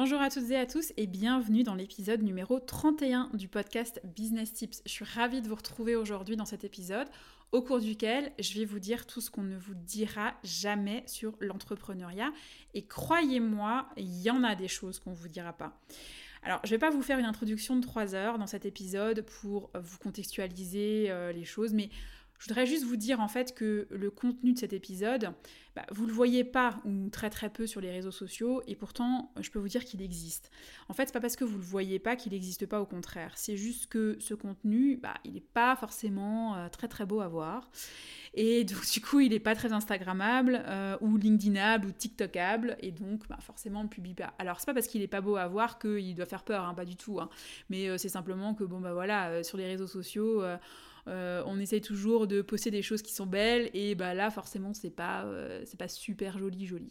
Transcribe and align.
Bonjour 0.00 0.20
à 0.20 0.30
toutes 0.30 0.48
et 0.52 0.56
à 0.56 0.64
tous 0.64 0.92
et 0.96 1.08
bienvenue 1.08 1.64
dans 1.64 1.74
l'épisode 1.74 2.22
numéro 2.22 2.60
31 2.60 3.30
du 3.34 3.48
podcast 3.48 4.00
Business 4.04 4.52
Tips. 4.52 4.80
Je 4.86 4.92
suis 4.92 5.04
ravie 5.04 5.42
de 5.42 5.48
vous 5.48 5.56
retrouver 5.56 5.96
aujourd'hui 5.96 6.36
dans 6.36 6.44
cet 6.44 6.62
épisode 6.62 7.08
au 7.50 7.62
cours 7.62 7.80
duquel 7.80 8.30
je 8.38 8.60
vais 8.60 8.64
vous 8.64 8.78
dire 8.78 9.08
tout 9.08 9.20
ce 9.20 9.28
qu'on 9.28 9.42
ne 9.42 9.56
vous 9.56 9.74
dira 9.74 10.34
jamais 10.44 11.02
sur 11.08 11.32
l'entrepreneuriat. 11.40 12.30
Et 12.74 12.86
croyez-moi, 12.86 13.88
il 13.96 14.22
y 14.22 14.30
en 14.30 14.44
a 14.44 14.54
des 14.54 14.68
choses 14.68 15.00
qu'on 15.00 15.10
ne 15.10 15.16
vous 15.16 15.26
dira 15.26 15.52
pas. 15.52 15.76
Alors, 16.44 16.60
je 16.62 16.68
ne 16.68 16.76
vais 16.76 16.78
pas 16.78 16.90
vous 16.90 17.02
faire 17.02 17.18
une 17.18 17.24
introduction 17.24 17.74
de 17.74 17.82
3 17.82 18.14
heures 18.14 18.38
dans 18.38 18.46
cet 18.46 18.66
épisode 18.66 19.22
pour 19.22 19.68
vous 19.74 19.98
contextualiser 19.98 21.06
euh, 21.08 21.32
les 21.32 21.44
choses, 21.44 21.74
mais 21.74 21.90
je 22.38 22.48
voudrais 22.48 22.66
juste 22.66 22.84
vous 22.84 22.96
dire 22.96 23.20
en 23.20 23.28
fait 23.28 23.54
que 23.54 23.88
le 23.90 24.10
contenu 24.10 24.52
de 24.52 24.58
cet 24.58 24.72
épisode, 24.72 25.32
bah, 25.74 25.84
vous 25.90 26.04
ne 26.04 26.08
le 26.08 26.14
voyez 26.14 26.44
pas 26.44 26.80
ou 26.84 27.08
très 27.10 27.30
très 27.30 27.50
peu 27.50 27.66
sur 27.66 27.80
les 27.80 27.90
réseaux 27.90 28.12
sociaux 28.12 28.62
et 28.66 28.76
pourtant 28.76 29.32
je 29.40 29.50
peux 29.50 29.58
vous 29.58 29.68
dire 29.68 29.84
qu'il 29.84 30.02
existe. 30.02 30.50
En 30.88 30.94
fait, 30.94 31.06
c'est 31.06 31.12
pas 31.12 31.20
parce 31.20 31.34
que 31.34 31.44
vous 31.44 31.54
ne 31.54 31.58
le 31.58 31.64
voyez 31.64 31.98
pas 31.98 32.14
qu'il 32.14 32.32
n'existe 32.32 32.66
pas 32.66 32.80
au 32.80 32.86
contraire. 32.86 33.32
C'est 33.34 33.56
juste 33.56 33.88
que 33.88 34.16
ce 34.20 34.34
contenu, 34.34 34.96
bah, 34.96 35.14
il 35.24 35.34
n'est 35.34 35.40
pas 35.40 35.74
forcément 35.74 36.56
euh, 36.56 36.68
très 36.68 36.86
très 36.86 37.06
beau 37.06 37.20
à 37.20 37.28
voir. 37.28 37.70
Et 38.34 38.62
donc 38.64 38.88
du 38.88 39.00
coup, 39.00 39.18
il 39.18 39.30
n'est 39.30 39.40
pas 39.40 39.56
très 39.56 39.72
Instagrammable 39.72 40.62
euh, 40.64 40.96
ou 41.00 41.16
LinkedInable 41.16 41.88
ou 41.88 41.92
TikTokable 41.92 42.76
et 42.80 42.92
donc 42.92 43.26
bah, 43.28 43.38
forcément 43.40 43.80
on 43.80 43.84
ne 43.84 43.88
publie 43.88 44.14
pas. 44.14 44.34
Alors 44.38 44.60
c'est 44.60 44.66
pas 44.66 44.74
parce 44.74 44.86
qu'il 44.86 45.00
n'est 45.00 45.08
pas 45.08 45.20
beau 45.20 45.36
à 45.36 45.48
voir 45.48 45.80
qu'il 45.80 46.14
doit 46.14 46.26
faire 46.26 46.44
peur, 46.44 46.64
hein, 46.64 46.74
pas 46.74 46.84
du 46.84 46.94
tout. 46.94 47.18
Hein. 47.20 47.28
Mais 47.68 47.88
euh, 47.88 47.98
c'est 47.98 48.08
simplement 48.08 48.54
que 48.54 48.62
bon 48.62 48.80
bah 48.80 48.92
voilà, 48.92 49.42
sur 49.42 49.58
les 49.58 49.66
réseaux 49.66 49.88
sociaux 49.88 50.42
euh, 51.08 51.42
on 51.46 51.58
essaye 51.58 51.80
toujours 51.80 52.26
de 52.26 52.42
poster 52.42 52.70
des 52.70 52.82
choses 52.82 53.02
qui 53.02 53.12
sont 53.12 53.26
belles 53.26 53.70
et 53.74 53.94
bah 53.94 54.14
là 54.14 54.30
forcément 54.30 54.74
c'est 54.74 54.90
pas, 54.90 55.24
euh, 55.24 55.64
pas 55.78 55.88
super 55.88 56.38
joli 56.38 56.66
joli. 56.66 56.90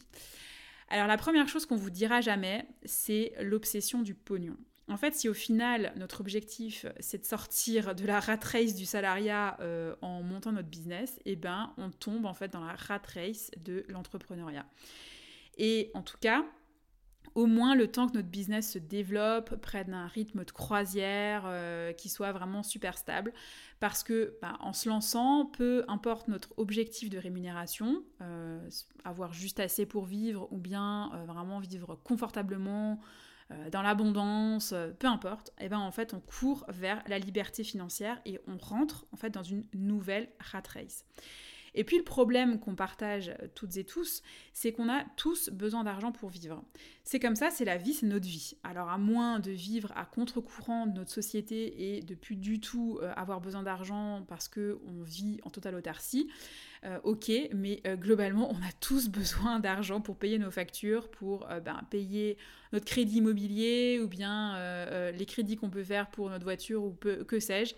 Alors 0.89 1.07
la 1.07 1.17
première 1.17 1.47
chose 1.47 1.65
qu'on 1.65 1.75
vous 1.75 1.89
dira 1.89 2.21
jamais, 2.21 2.67
c'est 2.85 3.33
l'obsession 3.41 4.01
du 4.01 4.15
pognon. 4.15 4.57
En 4.89 4.95
fait, 4.95 5.13
si 5.15 5.27
au 5.27 5.33
final 5.33 5.93
notre 5.97 6.21
objectif 6.21 6.85
c'est 6.99 7.19
de 7.19 7.25
sortir 7.25 7.93
de 7.93 8.05
la 8.05 8.19
rat 8.19 8.39
race 8.41 8.73
du 8.73 8.85
salariat 8.85 9.57
euh, 9.59 9.95
en 10.01 10.23
montant 10.23 10.51
notre 10.51 10.69
business, 10.69 11.19
eh 11.25 11.35
ben 11.35 11.73
on 11.77 11.91
tombe 11.91 12.25
en 12.25 12.33
fait 12.33 12.51
dans 12.51 12.65
la 12.65 12.73
rat 12.73 13.01
race 13.13 13.51
de 13.57 13.85
l'entrepreneuriat. 13.89 14.65
Et 15.57 15.91
en 15.93 16.03
tout 16.03 16.17
cas, 16.19 16.45
au 17.35 17.45
moins 17.45 17.75
le 17.75 17.87
temps 17.87 18.07
que 18.07 18.13
notre 18.13 18.27
business 18.27 18.71
se 18.71 18.79
développe, 18.79 19.55
prenne 19.57 19.93
un 19.93 20.07
rythme 20.07 20.43
de 20.43 20.51
croisière, 20.51 21.43
euh, 21.45 21.93
qui 21.93 22.09
soit 22.09 22.31
vraiment 22.31 22.63
super 22.63 22.97
stable. 22.97 23.33
Parce 23.79 24.03
que 24.03 24.37
bah, 24.41 24.57
en 24.59 24.73
se 24.73 24.89
lançant, 24.89 25.45
peu 25.45 25.85
importe 25.87 26.27
notre 26.27 26.53
objectif 26.57 27.09
de 27.09 27.17
rémunération, 27.17 28.03
euh, 28.21 28.67
avoir 29.03 29.33
juste 29.33 29.59
assez 29.59 29.85
pour 29.85 30.05
vivre 30.05 30.47
ou 30.51 30.57
bien 30.57 31.11
euh, 31.13 31.25
vraiment 31.25 31.59
vivre 31.59 31.95
confortablement, 32.03 32.99
dans 33.71 33.81
l'abondance, 33.81 34.73
peu 34.99 35.07
importe, 35.07 35.53
et 35.57 35.67
eh 35.67 35.69
ben 35.69 35.79
en 35.79 35.91
fait 35.93 36.13
on 36.13 36.19
court 36.19 36.65
vers 36.67 37.01
la 37.07 37.17
liberté 37.17 37.63
financière 37.63 38.19
et 38.25 38.41
on 38.45 38.57
rentre 38.57 39.05
en 39.13 39.15
fait 39.15 39.29
dans 39.29 39.41
une 39.41 39.63
nouvelle 39.73 40.27
rat 40.41 40.63
race. 40.73 41.05
Et 41.75 41.83
puis 41.83 41.97
le 41.97 42.03
problème 42.03 42.59
qu'on 42.59 42.75
partage 42.75 43.33
toutes 43.55 43.77
et 43.77 43.83
tous, 43.83 44.21
c'est 44.53 44.71
qu'on 44.71 44.89
a 44.89 45.03
tous 45.15 45.49
besoin 45.49 45.83
d'argent 45.83 46.11
pour 46.11 46.29
vivre. 46.29 46.63
C'est 47.03 47.19
comme 47.19 47.35
ça, 47.35 47.49
c'est 47.49 47.65
la 47.65 47.77
vie, 47.77 47.93
c'est 47.93 48.05
notre 48.05 48.27
vie. 48.27 48.53
Alors 48.63 48.89
à 48.89 48.97
moins 48.97 49.39
de 49.39 49.51
vivre 49.51 49.91
à 49.95 50.05
contre-courant 50.05 50.87
de 50.87 50.93
notre 50.93 51.11
société 51.11 51.95
et 51.95 52.01
de 52.01 52.15
plus 52.15 52.35
du 52.35 52.59
tout 52.59 52.99
euh, 53.01 53.13
avoir 53.15 53.39
besoin 53.39 53.63
d'argent 53.63 54.25
parce 54.27 54.47
que 54.47 54.79
on 54.87 55.03
vit 55.03 55.39
en 55.43 55.49
totale 55.49 55.75
autarcie, 55.75 56.29
euh, 56.83 56.99
ok, 57.03 57.31
mais 57.53 57.81
euh, 57.87 57.95
globalement, 57.95 58.51
on 58.51 58.57
a 58.57 58.71
tous 58.79 59.09
besoin 59.09 59.59
d'argent 59.59 60.01
pour 60.01 60.17
payer 60.17 60.37
nos 60.37 60.51
factures, 60.51 61.09
pour 61.09 61.47
ben, 61.63 61.81
payer 61.89 62.37
notre 62.73 62.85
crédit 62.85 63.17
immobilier 63.17 63.99
ou 64.03 64.07
bien 64.07 65.11
les 65.11 65.25
crédits 65.25 65.55
qu'on 65.55 65.69
peut 65.69 65.83
faire 65.83 66.09
pour 66.09 66.29
notre 66.29 66.43
voiture 66.43 66.83
ou 66.83 66.91
que 66.91 67.39
sais-je 67.39 67.75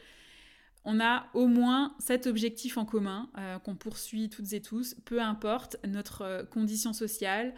on 0.86 1.00
a 1.00 1.28
au 1.34 1.48
moins 1.48 1.96
cet 2.00 2.28
objectif 2.28 2.78
en 2.78 2.86
commun 2.86 3.30
euh, 3.38 3.60
qu'on 3.60 3.76
poursuit 3.76 4.30
toutes 4.30 4.54
et 4.54 4.62
tous, 4.62 4.96
peu 5.06 5.22
importe 5.22 5.78
notre 5.86 6.22
euh, 6.22 6.44
condition 6.44 6.94
sociale, 6.94 7.54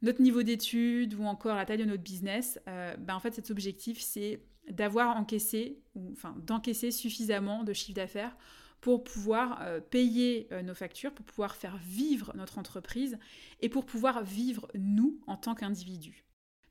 notre 0.00 0.22
niveau 0.22 0.42
d'études 0.42 1.14
ou 1.14 1.24
encore 1.24 1.54
la 1.54 1.64
taille 1.64 1.78
de 1.78 1.84
notre 1.84 2.02
business. 2.02 2.58
Euh, 2.68 2.96
ben, 2.96 3.14
en 3.14 3.20
fait, 3.20 3.34
cet 3.34 3.50
objectif, 3.50 4.00
c'est 4.00 4.42
d'avoir 4.70 5.16
encaissé, 5.16 5.80
ou 5.94 6.10
enfin 6.12 6.34
d'encaisser 6.46 6.90
suffisamment 6.90 7.62
de 7.62 7.72
chiffre 7.72 7.96
d'affaires 7.96 8.36
pour 8.80 9.04
pouvoir 9.04 9.64
payer 9.90 10.48
nos 10.64 10.74
factures, 10.74 11.12
pour 11.12 11.24
pouvoir 11.24 11.54
faire 11.54 11.76
vivre 11.76 12.32
notre 12.36 12.58
entreprise 12.58 13.16
et 13.60 13.68
pour 13.68 13.84
pouvoir 13.84 14.24
vivre 14.24 14.68
nous 14.74 15.20
en 15.28 15.36
tant 15.36 15.54
qu'individus. 15.54 16.24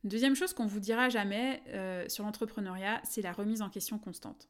Deuxième 0.04 0.36
chose 0.36 0.54
qu'on 0.54 0.66
vous 0.66 0.82
dira 0.82 1.08
jamais 1.08 1.64
sur 2.10 2.26
l'entrepreneuriat, 2.26 3.02
c'est 3.06 3.22
la 3.22 3.32
remise 3.32 3.62
en 3.62 3.70
question 3.70 3.98
constante. 3.98 4.50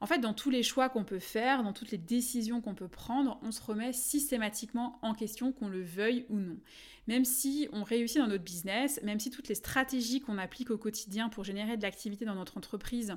En 0.00 0.06
fait, 0.06 0.18
dans 0.18 0.34
tous 0.34 0.50
les 0.50 0.62
choix 0.62 0.88
qu'on 0.88 1.04
peut 1.04 1.18
faire, 1.18 1.62
dans 1.62 1.72
toutes 1.72 1.90
les 1.90 1.98
décisions 1.98 2.60
qu'on 2.60 2.74
peut 2.74 2.88
prendre, 2.88 3.38
on 3.42 3.50
se 3.50 3.62
remet 3.62 3.92
systématiquement 3.92 4.98
en 5.02 5.14
question, 5.14 5.52
qu'on 5.52 5.68
le 5.68 5.82
veuille 5.82 6.26
ou 6.28 6.38
non. 6.38 6.58
Même 7.06 7.24
si 7.24 7.68
on 7.72 7.82
réussit 7.82 8.18
dans 8.18 8.26
notre 8.26 8.44
business, 8.44 9.00
même 9.02 9.20
si 9.20 9.30
toutes 9.30 9.48
les 9.48 9.54
stratégies 9.54 10.20
qu'on 10.20 10.38
applique 10.38 10.70
au 10.70 10.78
quotidien 10.78 11.28
pour 11.28 11.44
générer 11.44 11.76
de 11.76 11.82
l'activité 11.82 12.24
dans 12.24 12.34
notre 12.34 12.56
entreprise 12.56 13.16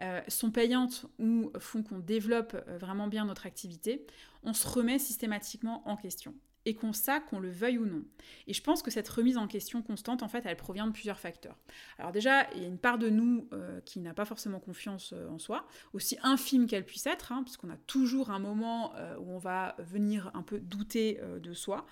euh, 0.00 0.20
sont 0.28 0.50
payantes 0.50 1.06
ou 1.18 1.50
font 1.58 1.82
qu'on 1.82 1.98
développe 1.98 2.56
euh, 2.68 2.78
vraiment 2.78 3.08
bien 3.08 3.24
notre 3.24 3.46
activité, 3.46 4.06
on 4.42 4.52
se 4.52 4.66
remet 4.66 4.98
systématiquement 4.98 5.86
en 5.88 5.96
question 5.96 6.34
et 6.68 6.74
qu'on 6.74 6.92
ça, 6.92 7.18
qu'on 7.18 7.40
le 7.40 7.50
veuille 7.50 7.78
ou 7.78 7.86
non. 7.86 8.02
Et 8.46 8.52
je 8.52 8.62
pense 8.62 8.82
que 8.82 8.90
cette 8.90 9.08
remise 9.08 9.38
en 9.38 9.48
question 9.48 9.80
constante, 9.80 10.22
en 10.22 10.28
fait, 10.28 10.44
elle 10.44 10.56
provient 10.56 10.86
de 10.86 10.92
plusieurs 10.92 11.18
facteurs. 11.18 11.56
Alors 11.98 12.12
déjà, 12.12 12.46
il 12.54 12.62
y 12.62 12.64
a 12.66 12.68
une 12.68 12.76
part 12.76 12.98
de 12.98 13.08
nous 13.08 13.48
euh, 13.54 13.80
qui 13.86 14.00
n'a 14.00 14.12
pas 14.12 14.26
forcément 14.26 14.60
confiance 14.60 15.14
euh, 15.14 15.30
en 15.30 15.38
soi, 15.38 15.66
aussi 15.94 16.18
infime 16.22 16.66
qu'elle 16.66 16.84
puisse 16.84 17.06
être, 17.06 17.32
hein, 17.32 17.42
puisqu'on 17.42 17.70
a 17.70 17.78
toujours 17.86 18.30
un 18.30 18.38
moment 18.38 18.94
euh, 18.96 19.16
où 19.16 19.32
on 19.32 19.38
va 19.38 19.76
venir 19.78 20.30
un 20.34 20.42
peu 20.42 20.60
douter 20.60 21.18
de 21.40 21.54
soi. 21.54 21.86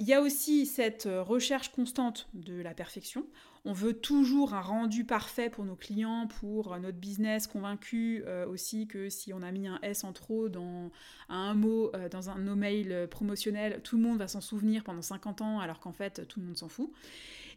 Il 0.00 0.06
y 0.06 0.14
a 0.14 0.20
aussi 0.20 0.64
cette 0.64 1.08
recherche 1.10 1.70
constante 1.70 2.28
de 2.32 2.60
la 2.60 2.72
perfection. 2.72 3.26
On 3.64 3.72
veut 3.72 3.94
toujours 3.94 4.54
un 4.54 4.60
rendu 4.60 5.04
parfait 5.04 5.50
pour 5.50 5.64
nos 5.64 5.74
clients, 5.74 6.28
pour 6.40 6.78
notre 6.78 6.98
business, 6.98 7.48
convaincu 7.48 8.22
euh, 8.26 8.46
aussi 8.46 8.86
que 8.86 9.08
si 9.08 9.32
on 9.32 9.42
a 9.42 9.50
mis 9.50 9.66
un 9.66 9.80
S 9.82 10.04
en 10.04 10.12
trop 10.12 10.48
dans 10.48 10.92
un 11.28 11.54
mot, 11.54 11.90
euh, 11.94 12.08
dans 12.08 12.30
un 12.30 12.38
no 12.38 12.54
mail 12.54 13.08
promotionnel, 13.10 13.80
tout 13.82 13.96
le 13.96 14.02
monde 14.04 14.18
va 14.18 14.28
s'en 14.28 14.40
souvenir 14.40 14.84
pendant 14.84 15.02
50 15.02 15.42
ans 15.42 15.60
alors 15.60 15.80
qu'en 15.80 15.92
fait 15.92 16.26
tout 16.28 16.38
le 16.38 16.46
monde 16.46 16.56
s'en 16.56 16.68
fout. 16.68 16.92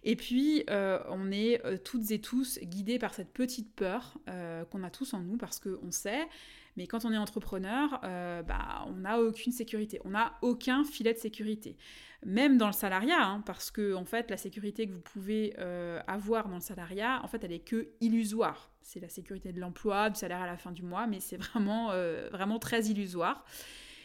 Et 0.03 0.15
puis, 0.15 0.63
euh, 0.71 0.99
on 1.09 1.31
est 1.31 1.61
toutes 1.83 2.09
et 2.09 2.19
tous 2.19 2.57
guidés 2.63 2.97
par 2.97 3.13
cette 3.13 3.31
petite 3.31 3.71
peur 3.75 4.17
qu'on 4.71 4.83
a 4.83 4.89
tous 4.89 5.13
en 5.13 5.19
nous 5.19 5.37
parce 5.37 5.59
qu'on 5.59 5.91
sait 5.91 6.27
mais 6.77 6.87
quand 6.87 7.05
on 7.05 7.11
est 7.11 7.17
entrepreneur, 7.17 7.99
euh, 8.03 8.43
bah, 8.43 8.85
on 8.87 8.93
n'a 8.93 9.19
aucune 9.19 9.51
sécurité, 9.51 9.99
on 10.05 10.11
n'a 10.11 10.33
aucun 10.41 10.83
filet 10.83 11.13
de 11.13 11.19
sécurité. 11.19 11.77
Même 12.25 12.57
dans 12.57 12.67
le 12.67 12.73
salariat, 12.73 13.23
hein, 13.23 13.43
parce 13.45 13.71
que 13.71 13.95
en 13.95 14.05
fait, 14.05 14.29
la 14.29 14.37
sécurité 14.37 14.87
que 14.87 14.93
vous 14.93 15.01
pouvez 15.01 15.53
euh, 15.57 15.99
avoir 16.07 16.47
dans 16.47 16.55
le 16.55 16.61
salariat, 16.61 17.19
en 17.23 17.27
fait, 17.27 17.43
elle 17.43 17.51
est 17.51 17.59
que 17.59 17.89
illusoire. 17.99 18.71
C'est 18.81 18.99
la 18.99 19.09
sécurité 19.09 19.51
de 19.51 19.59
l'emploi, 19.59 20.09
du 20.09 20.19
salaire 20.19 20.41
à 20.41 20.45
la 20.45 20.57
fin 20.57 20.71
du 20.71 20.83
mois, 20.83 21.07
mais 21.07 21.19
c'est 21.19 21.37
vraiment, 21.37 21.91
euh, 21.91 22.29
vraiment 22.31 22.59
très 22.59 22.85
illusoire. 22.85 23.43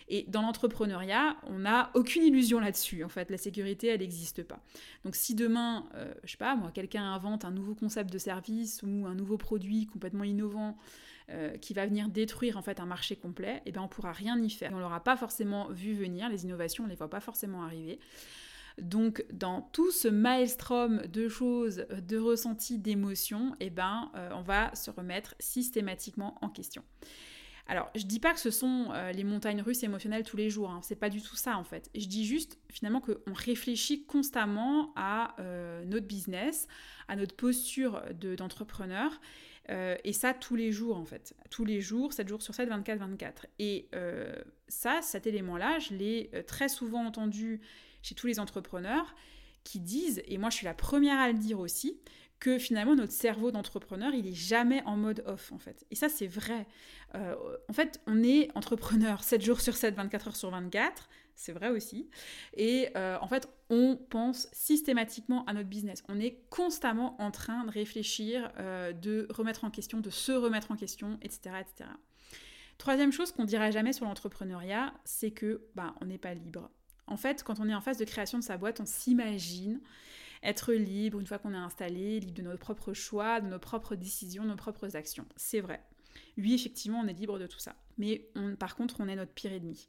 Et 0.09 0.25
dans 0.29 0.43
l'entrepreneuriat, 0.43 1.37
on 1.49 1.59
n'a 1.59 1.91
aucune 1.95 2.23
illusion 2.23 2.61
là-dessus. 2.61 3.03
En 3.03 3.09
fait, 3.09 3.29
la 3.29 3.39
sécurité, 3.39 3.89
elle 3.89 4.01
n'existe 4.01 4.45
pas. 4.45 4.61
Donc, 5.05 5.17
si 5.17 5.35
demain, 5.35 5.85
je 5.95 6.05
je 6.23 6.31
sais 6.31 6.37
pas, 6.37 6.55
moi, 6.55 6.71
quelqu'un 6.71 7.03
invente 7.03 7.45
un 7.45 7.51
nouveau 7.51 7.75
concept 7.75 8.13
de 8.13 8.19
service 8.19 8.85
ou 8.85 9.05
un 9.07 9.17
nouveau 9.17 9.37
produit 9.37 9.87
complètement 9.87 10.23
innovant 10.23 10.79
euh, 11.29 11.57
qui 11.57 11.75
va 11.75 11.87
venir 11.87 12.09
détruire 12.09 12.57
en 12.57 12.63
fait 12.63 12.79
un 12.79 12.87
marché 12.87 13.17
complet, 13.17 13.57
et 13.57 13.63
eh 13.67 13.73
bien 13.73 13.83
on 13.83 13.89
pourra 13.89 14.13
rien 14.13 14.41
y 14.41 14.49
faire. 14.49 14.71
On 14.73 14.79
l'aura 14.79 15.03
pas 15.03 15.17
forcément 15.17 15.67
vu 15.71 15.93
venir, 15.93 16.29
les 16.29 16.45
innovations 16.45 16.85
on 16.85 16.87
les 16.87 16.95
voit 16.95 17.11
pas 17.11 17.19
forcément 17.19 17.65
arriver. 17.65 17.99
Donc 18.81 19.25
dans 19.33 19.63
tout 19.73 19.91
ce 19.91 20.07
maelstrom 20.07 21.03
de 21.09 21.29
choses, 21.29 21.87
de 21.91 22.17
ressentis, 22.17 22.79
d'émotions, 22.79 23.57
et 23.59 23.67
eh 23.67 23.71
ben 23.71 24.13
euh, 24.15 24.31
on 24.35 24.43
va 24.43 24.73
se 24.77 24.89
remettre 24.89 25.35
systématiquement 25.41 26.39
en 26.43 26.49
question. 26.49 26.85
Alors, 27.67 27.91
je 27.97 28.05
dis 28.05 28.21
pas 28.21 28.33
que 28.33 28.39
ce 28.39 28.53
sont 28.53 28.91
euh, 28.93 29.11
les 29.11 29.25
montagnes 29.25 29.63
russes 29.63 29.83
émotionnelles 29.83 30.23
tous 30.23 30.37
les 30.37 30.49
jours, 30.49 30.71
hein. 30.71 30.79
c'est 30.85 30.95
pas 30.95 31.11
du 31.11 31.21
tout 31.21 31.35
ça 31.35 31.59
en 31.59 31.65
fait. 31.65 31.91
Je 31.97 32.07
dis 32.07 32.25
juste 32.25 32.57
finalement 32.71 33.01
qu'on 33.01 33.35
réfléchit 33.35 34.05
constamment 34.05 34.93
à 34.95 35.35
notre 35.87 36.07
business, 36.07 36.69
à 37.09 37.17
notre 37.17 37.35
posture 37.35 38.01
d'entrepreneur, 38.15 39.21
euh, 39.71 39.97
et 40.05 40.13
ça 40.13 40.35
tous 40.35 40.57
les 40.57 40.73
jours 40.73 40.97
en 40.97 41.05
fait. 41.05 41.35
Tous 41.51 41.65
les 41.65 41.81
jours, 41.81 42.13
7 42.13 42.29
jours 42.29 42.43
sur 42.43 42.55
7, 42.55 42.69
24, 42.69 42.99
24. 42.99 43.47
Et 43.59 43.89
ça, 44.69 45.01
cet 45.03 45.27
élément-là, 45.27 45.79
je 45.79 45.95
l'ai 45.95 46.31
très 46.47 46.69
souvent 46.69 47.05
entendu 47.05 47.61
chez 48.03 48.15
tous 48.15 48.27
les 48.27 48.39
entrepreneurs 48.41 49.15
qui 49.65 49.81
disent, 49.81 50.23
et 50.27 50.39
moi 50.39 50.51
je 50.51 50.57
suis 50.57 50.65
la 50.65 50.75
première 50.75 51.19
à 51.19 51.29
le 51.29 51.39
dire 51.39 51.59
aussi, 51.59 51.99
que 52.39 52.59
finalement 52.59 52.95
notre 52.95 53.13
cerveau 53.13 53.51
d'entrepreneur, 53.51 54.13
il 54.15 54.27
est 54.27 54.35
jamais 54.35 54.83
en 54.85 54.97
mode 54.97 55.23
off 55.27 55.53
en 55.53 55.59
fait. 55.59 55.85
Et 55.91 55.95
ça 55.95 56.09
c'est 56.09 56.27
vrai. 56.27 56.67
Euh, 57.15 57.35
en 57.69 57.73
fait, 57.73 58.01
on 58.07 58.23
est 58.23 58.51
entrepreneur 58.55 59.23
7 59.23 59.43
jours 59.43 59.61
sur 59.61 59.75
7, 59.77 59.95
24 59.95 60.29
heures 60.29 60.37
sur 60.37 60.51
24, 60.51 61.09
c'est 61.37 61.53
vrai 61.53 61.69
aussi. 61.69 62.09
Et 62.55 62.89
euh, 62.97 63.19
en 63.21 63.29
fait, 63.29 63.49
on 63.71 63.97
pense 63.97 64.49
systématiquement 64.53 65.45
à 65.45 65.53
notre 65.53 65.69
business. 65.69 66.03
On 66.09 66.19
est 66.19 66.41
constamment 66.51 67.21
en 67.21 67.31
train 67.31 67.65
de 67.65 67.71
réfléchir, 67.71 68.51
euh, 68.59 68.93
de 68.93 69.29
remettre 69.31 69.65
en 69.65 69.71
question, 69.71 70.01
de 70.01 70.11
se 70.11 70.33
remettre 70.33 70.73
en 70.73 70.77
question, 70.77 71.19
etc. 71.23 71.57
etc. 71.61 71.91
Troisième 72.79 73.13
chose 73.13 73.33
qu'on 73.33 73.45
dirait 73.45 73.73
jamais 73.73 73.93
sur 73.93 74.07
l'entrepreneuriat, 74.07 74.93
c'est 75.05 75.31
que 75.31 75.63
bah, 75.75 75.95
on 76.01 76.07
n'est 76.07 76.19
pas 76.19 76.35
libre. 76.35 76.71
En 77.07 77.17
fait, 77.17 77.43
quand 77.43 77.61
on 77.61 77.69
est 77.69 77.75
en 77.75 77.81
phase 77.81 77.99
de 77.99 78.05
création 78.05 78.39
de 78.39 78.45
sa 78.45 78.57
boîte, 78.57 78.81
on 78.81 78.87
s'imagine 78.87 79.81
être 80.43 80.73
libre 80.73 81.21
une 81.21 81.27
fois 81.27 81.39
qu'on 81.39 81.55
est 81.55 81.59
installé, 81.59 82.21
libre 82.21 82.35
de 82.35 82.43
nos 82.43 82.57
propres 82.57 82.93
choix, 82.93 83.41
de 83.41 83.49
nos 83.49 83.59
propres 83.59 83.95
décisions, 83.95 84.45
de 84.45 84.49
nos 84.49 84.57
propres 84.57 84.97
actions. 84.97 85.27
C'est 85.37 85.61
vrai. 85.61 85.83
Oui, 86.39 86.55
effectivement, 86.55 87.01
on 87.01 87.07
est 87.09 87.13
libre 87.13 87.39
de 87.39 87.47
tout 87.47 87.59
ça. 87.59 87.77
Mais 87.99 88.29
par 88.59 88.77
contre, 88.77 88.97
on 89.01 89.09
est 89.09 89.17
notre 89.17 89.33
pire 89.33 89.53
ennemi. 89.53 89.89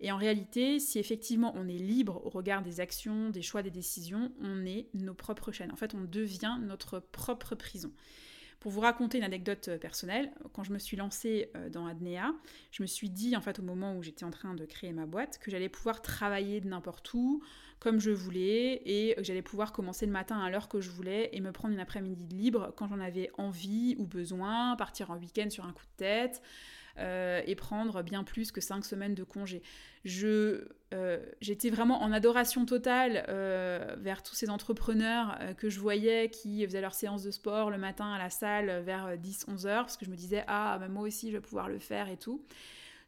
Et 0.00 0.12
en 0.12 0.16
réalité, 0.16 0.78
si 0.78 0.98
effectivement 0.98 1.52
on 1.56 1.68
est 1.68 1.78
libre 1.78 2.24
au 2.24 2.30
regard 2.30 2.62
des 2.62 2.80
actions, 2.80 3.30
des 3.30 3.42
choix, 3.42 3.62
des 3.62 3.70
décisions, 3.70 4.32
on 4.40 4.64
est 4.64 4.88
nos 4.94 5.14
propres 5.14 5.52
chaînes. 5.52 5.72
En 5.72 5.76
fait, 5.76 5.94
on 5.94 6.04
devient 6.04 6.58
notre 6.60 7.00
propre 7.00 7.54
prison. 7.54 7.92
Pour 8.64 8.72
vous 8.72 8.80
raconter 8.80 9.18
une 9.18 9.24
anecdote 9.24 9.68
euh, 9.68 9.78
personnelle, 9.78 10.32
quand 10.54 10.64
je 10.64 10.72
me 10.72 10.78
suis 10.78 10.96
lancée 10.96 11.50
euh, 11.54 11.68
dans 11.68 11.86
Adnea, 11.86 12.32
je 12.70 12.82
me 12.82 12.86
suis 12.86 13.10
dit 13.10 13.36
en 13.36 13.42
fait 13.42 13.58
au 13.58 13.62
moment 13.62 13.94
où 13.94 14.02
j'étais 14.02 14.24
en 14.24 14.30
train 14.30 14.54
de 14.54 14.64
créer 14.64 14.94
ma 14.94 15.04
boîte 15.04 15.38
que 15.38 15.50
j'allais 15.50 15.68
pouvoir 15.68 16.00
travailler 16.00 16.62
de 16.62 16.68
n'importe 16.68 17.12
où, 17.12 17.42
comme 17.78 18.00
je 18.00 18.10
voulais, 18.10 18.80
et 18.86 19.16
j'allais 19.18 19.42
pouvoir 19.42 19.72
commencer 19.72 20.06
le 20.06 20.12
matin 20.12 20.38
à 20.38 20.48
l'heure 20.48 20.70
que 20.70 20.80
je 20.80 20.88
voulais 20.88 21.28
et 21.34 21.42
me 21.42 21.52
prendre 21.52 21.74
une 21.74 21.80
après-midi 21.80 22.34
libre 22.34 22.72
quand 22.74 22.88
j'en 22.88 23.00
avais 23.00 23.30
envie 23.36 23.96
ou 23.98 24.06
besoin, 24.06 24.76
partir 24.76 25.10
en 25.10 25.18
week-end 25.18 25.50
sur 25.50 25.66
un 25.66 25.72
coup 25.74 25.84
de 25.84 25.98
tête. 25.98 26.40
Euh, 26.98 27.42
et 27.44 27.56
prendre 27.56 28.02
bien 28.02 28.22
plus 28.22 28.52
que 28.52 28.60
cinq 28.60 28.84
semaines 28.84 29.16
de 29.16 29.24
congé. 29.24 29.62
Je, 30.04 30.68
euh, 30.92 31.18
j'étais 31.40 31.68
vraiment 31.68 32.00
en 32.02 32.12
adoration 32.12 32.64
totale 32.66 33.24
euh, 33.28 33.96
vers 33.98 34.22
tous 34.22 34.36
ces 34.36 34.48
entrepreneurs 34.48 35.36
que 35.58 35.70
je 35.70 35.80
voyais 35.80 36.30
qui 36.30 36.64
faisaient 36.64 36.80
leur 36.80 36.94
séance 36.94 37.24
de 37.24 37.32
sport 37.32 37.70
le 37.70 37.78
matin 37.78 38.12
à 38.12 38.18
la 38.18 38.30
salle 38.30 38.82
vers 38.84 39.16
10-11 39.16 39.66
heures, 39.66 39.84
parce 39.86 39.96
que 39.96 40.04
je 40.04 40.10
me 40.10 40.14
disais, 40.14 40.44
ah, 40.46 40.78
bah, 40.78 40.86
moi 40.86 41.02
aussi, 41.02 41.32
je 41.32 41.36
vais 41.36 41.40
pouvoir 41.40 41.68
le 41.68 41.80
faire 41.80 42.08
et 42.08 42.16
tout. 42.16 42.44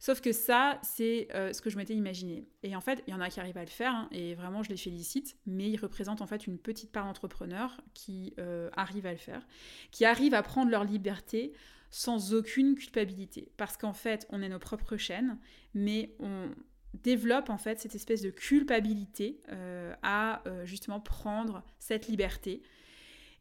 Sauf 0.01 0.21
que 0.21 0.33
ça, 0.33 0.81
c'est 0.83 1.29
ce 1.33 1.63
que 1.63 1.71
je 1.71 1.77
m'étais 1.77 1.95
imaginé. 1.95 2.45
Et 2.65 2.75
en 2.75 2.81
fait, 2.81 3.05
il 3.07 3.13
y 3.13 3.15
en 3.15 3.21
a 3.21 3.31
qui 3.31 3.39
arrivent 3.39 3.57
à 3.57 3.65
le 3.65 3.71
faire, 3.71 3.95
hein, 3.95 4.09
et 4.11 4.35
vraiment, 4.35 4.65
je 4.65 4.69
les 4.69 4.77
félicite, 4.77 5.37
mais 5.47 5.71
ils 5.71 5.79
représentent 5.79 6.23
en 6.23 6.27
fait 6.27 6.49
une 6.49 6.59
petite 6.59 6.91
part 6.91 7.05
d'entrepreneurs 7.05 7.81
qui 7.95 8.35
arrivent 8.75 9.07
à 9.07 9.13
le 9.13 9.19
faire, 9.19 9.47
qui 9.93 10.05
arrivent 10.05 10.35
à 10.35 10.43
prendre 10.43 10.73
leur 10.73 10.83
liberté 10.83 11.53
sans 11.97 12.35
aucune 12.35 12.75
culpabilité. 12.75 13.51
Parce 13.57 13.79
qu'en 13.79 13.95
fait, 13.95 14.27
on 14.29 14.43
est 14.43 14.51
nos 14.51 14.59
propres 14.59 14.99
chaînes, 14.99 15.39
mais 15.73 16.15
on 16.21 16.51
développe 16.93 17.49
en 17.49 17.57
fait 17.57 17.81
cette 17.81 17.95
espèce 17.95 18.21
de 18.21 18.29
culpabilité 18.29 19.41
euh, 19.49 19.95
à 20.03 20.47
euh, 20.47 20.67
justement 20.67 21.01
prendre 21.01 21.65
cette 21.79 22.07
liberté. 22.07 22.63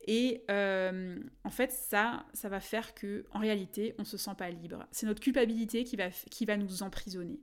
Et 0.08 0.46
euh, 0.50 1.20
en 1.44 1.50
fait, 1.50 1.74
ça, 1.74 2.26
ça 2.34 2.48
va 2.48 2.62
faire 2.62 2.94
que, 2.94 3.26
en 3.32 3.40
réalité, 3.40 3.94
on 4.00 4.06
se 4.06 4.16
sent 4.16 4.36
pas 4.38 4.50
libre. 4.50 4.88
C'est 4.90 5.06
notre 5.06 5.20
culpabilité 5.22 5.84
qui 5.84 5.98
va, 5.98 6.10
qui 6.10 6.46
va 6.46 6.56
nous 6.56 6.82
emprisonner. 6.82 7.42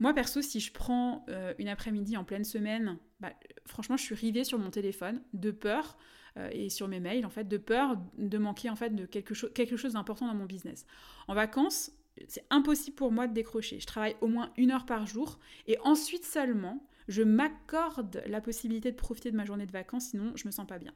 Moi, 0.00 0.12
perso, 0.12 0.42
si 0.42 0.60
je 0.60 0.72
prends 0.72 1.24
une 1.58 1.68
après-midi 1.68 2.16
en 2.16 2.24
pleine 2.24 2.44
semaine, 2.44 2.98
bah, 3.20 3.32
franchement, 3.66 3.96
je 3.96 4.02
suis 4.02 4.14
rivée 4.14 4.44
sur 4.44 4.58
mon 4.58 4.70
téléphone 4.70 5.22
de 5.32 5.50
peur 5.50 5.96
euh, 6.36 6.48
et 6.52 6.68
sur 6.68 6.88
mes 6.88 7.00
mails, 7.00 7.24
en 7.24 7.30
fait, 7.30 7.46
de 7.46 7.56
peur 7.56 7.96
de 8.18 8.38
manquer 8.38 8.70
en 8.70 8.76
fait 8.76 8.90
de 8.90 9.06
quelque, 9.06 9.46
quelque 9.46 9.76
chose 9.76 9.92
d'important 9.92 10.26
dans 10.26 10.34
mon 10.34 10.46
business. 10.46 10.84
En 11.28 11.34
vacances, 11.34 11.92
c'est 12.28 12.44
impossible 12.50 12.96
pour 12.96 13.12
moi 13.12 13.26
de 13.26 13.32
décrocher. 13.32 13.80
Je 13.80 13.86
travaille 13.86 14.16
au 14.20 14.26
moins 14.26 14.52
une 14.56 14.70
heure 14.70 14.86
par 14.86 15.06
jour 15.06 15.38
et 15.66 15.78
ensuite 15.84 16.24
seulement, 16.24 16.86
je 17.08 17.22
m'accorde 17.22 18.22
la 18.26 18.40
possibilité 18.40 18.90
de 18.90 18.96
profiter 18.96 19.30
de 19.30 19.36
ma 19.36 19.44
journée 19.44 19.66
de 19.66 19.72
vacances, 19.72 20.10
sinon 20.10 20.32
je 20.36 20.46
me 20.46 20.52
sens 20.52 20.66
pas 20.66 20.78
bien. 20.78 20.92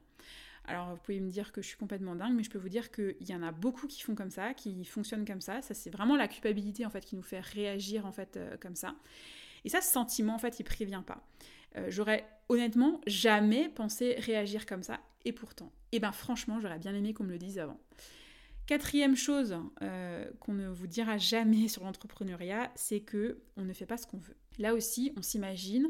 Alors 0.65 0.91
vous 0.91 0.97
pouvez 0.97 1.19
me 1.19 1.29
dire 1.29 1.51
que 1.51 1.61
je 1.61 1.67
suis 1.67 1.77
complètement 1.77 2.15
dingue, 2.15 2.33
mais 2.35 2.43
je 2.43 2.49
peux 2.49 2.59
vous 2.59 2.69
dire 2.69 2.91
qu'il 2.91 3.27
y 3.27 3.33
en 3.33 3.41
a 3.41 3.51
beaucoup 3.51 3.87
qui 3.87 4.01
font 4.01 4.15
comme 4.15 4.29
ça, 4.29 4.53
qui 4.53 4.83
fonctionnent 4.85 5.25
comme 5.25 5.41
ça. 5.41 5.61
Ça 5.61 5.73
c'est 5.73 5.89
vraiment 5.89 6.15
la 6.15 6.27
culpabilité 6.27 6.85
en 6.85 6.89
fait 6.89 7.03
qui 7.03 7.15
nous 7.15 7.23
fait 7.23 7.39
réagir 7.39 8.05
en 8.05 8.11
fait 8.11 8.37
euh, 8.37 8.57
comme 8.57 8.75
ça. 8.75 8.95
Et 9.65 9.69
ça, 9.69 9.81
ce 9.81 9.91
sentiment 9.91 10.35
en 10.35 10.39
fait, 10.39 10.59
il 10.59 10.63
prévient 10.63 11.03
pas. 11.05 11.23
Euh, 11.77 11.87
j'aurais 11.89 12.25
honnêtement 12.47 13.01
jamais 13.05 13.69
pensé 13.69 14.15
réagir 14.19 14.65
comme 14.65 14.83
ça, 14.83 14.99
et 15.25 15.31
pourtant, 15.31 15.71
eh 15.91 15.99
ben 15.99 16.11
franchement, 16.11 16.59
j'aurais 16.59 16.79
bien 16.79 16.93
aimé 16.93 17.13
qu'on 17.13 17.23
me 17.23 17.31
le 17.31 17.37
dise 17.37 17.59
avant. 17.59 17.79
Quatrième 18.65 19.15
chose 19.15 19.57
euh, 19.81 20.29
qu'on 20.39 20.53
ne 20.53 20.67
vous 20.67 20.87
dira 20.87 21.17
jamais 21.17 21.67
sur 21.67 21.83
l'entrepreneuriat, 21.83 22.71
c'est 22.75 22.99
que 22.99 23.39
on 23.57 23.63
ne 23.63 23.73
fait 23.73 23.85
pas 23.85 23.97
ce 23.97 24.07
qu'on 24.07 24.17
veut. 24.17 24.35
Là 24.57 24.73
aussi, 24.73 25.11
on 25.17 25.21
s'imagine 25.21 25.89